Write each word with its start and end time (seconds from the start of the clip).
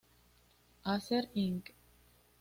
Acer 0.93 1.29
Inc. 1.35 1.75